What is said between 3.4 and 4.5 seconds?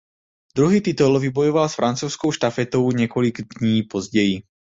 dní později.